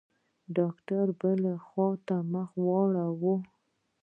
ډاکتر 0.57 1.05
بلې 1.19 1.53
خوا 1.65 1.89
ته 2.07 2.15
مخ 2.31 2.49
واړاوه. 2.65 3.35